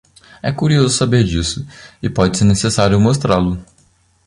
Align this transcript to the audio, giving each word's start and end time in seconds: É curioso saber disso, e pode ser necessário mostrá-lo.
É 0.41 0.51
curioso 0.51 0.97
saber 0.97 1.23
disso, 1.23 1.63
e 2.01 2.09
pode 2.09 2.35
ser 2.35 2.45
necessário 2.45 2.99
mostrá-lo. 2.99 3.63